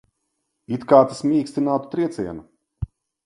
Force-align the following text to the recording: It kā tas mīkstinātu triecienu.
It 0.77 0.85
kā 0.91 1.01
tas 1.11 1.19
mīkstinātu 1.31 1.91
triecienu. 1.93 2.47